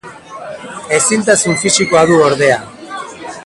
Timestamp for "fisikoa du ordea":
1.65-2.61